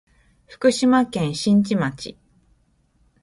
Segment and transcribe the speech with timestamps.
[0.47, 2.17] 福島県新地町